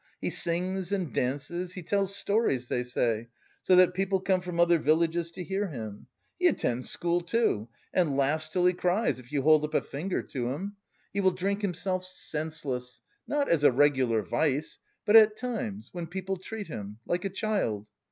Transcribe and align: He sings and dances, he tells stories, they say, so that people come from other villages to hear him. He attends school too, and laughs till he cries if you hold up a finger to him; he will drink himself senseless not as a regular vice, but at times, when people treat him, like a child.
He 0.19 0.31
sings 0.31 0.91
and 0.91 1.13
dances, 1.13 1.73
he 1.73 1.83
tells 1.83 2.15
stories, 2.15 2.65
they 2.69 2.81
say, 2.81 3.27
so 3.61 3.75
that 3.75 3.93
people 3.93 4.19
come 4.19 4.41
from 4.41 4.59
other 4.59 4.79
villages 4.79 5.29
to 5.33 5.43
hear 5.43 5.67
him. 5.67 6.07
He 6.39 6.47
attends 6.47 6.89
school 6.89 7.21
too, 7.21 7.69
and 7.93 8.17
laughs 8.17 8.49
till 8.49 8.65
he 8.65 8.73
cries 8.73 9.19
if 9.19 9.31
you 9.31 9.43
hold 9.43 9.63
up 9.63 9.75
a 9.75 9.81
finger 9.83 10.23
to 10.23 10.49
him; 10.49 10.75
he 11.13 11.19
will 11.21 11.29
drink 11.29 11.61
himself 11.61 12.03
senseless 12.03 12.99
not 13.27 13.47
as 13.47 13.63
a 13.63 13.71
regular 13.71 14.23
vice, 14.23 14.79
but 15.05 15.15
at 15.15 15.37
times, 15.37 15.89
when 15.93 16.07
people 16.07 16.37
treat 16.37 16.65
him, 16.67 16.97
like 17.05 17.23
a 17.23 17.29
child. 17.29 17.85